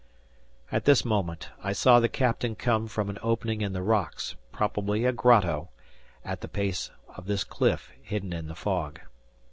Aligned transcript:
At 0.71 0.85
this 0.85 1.05
moment, 1.05 1.51
I 1.63 1.73
saw 1.73 1.99
the 1.99 2.09
captain 2.09 2.55
come 2.55 2.87
from 2.87 3.07
an 3.11 3.19
opening 3.21 3.61
in 3.61 3.73
the 3.73 3.83
rocks, 3.83 4.35
probably 4.51 5.05
a 5.05 5.11
grotto, 5.11 5.69
at 6.25 6.41
the 6.41 6.47
base 6.47 6.89
of 7.09 7.27
this 7.27 7.43
cliff 7.43 7.91
hidden 8.03 8.33
in 8.33 8.47
the 8.47 8.55
fog. 8.55 8.99